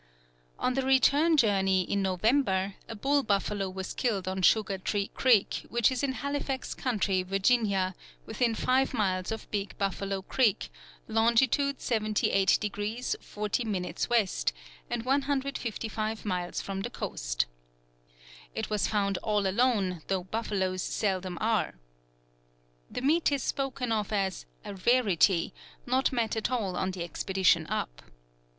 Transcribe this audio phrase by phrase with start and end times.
[0.57, 5.63] On the return journey, in November, a bull buffalo was killed on Sugar Tree Creek,
[5.69, 7.93] which is in Halifax County, Virginia,
[8.25, 10.71] within 5 miles of Big Buffalo Creek;
[11.07, 14.27] longitude 78° 40' W.,
[14.89, 17.45] and 155 miles from the coast.
[18.55, 21.75] "It was found all alone, tho' Buffaloes Seldom are."
[22.89, 25.53] The meat is spoken of as "a Rarity,"
[25.85, 28.01] not met at all on the expedition up.